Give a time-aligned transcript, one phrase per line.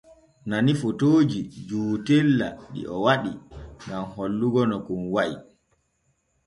[0.49, 3.31] Nani fotooji jootela ɗi o waɗi
[3.87, 5.33] gam hollitingo no kon wa’i.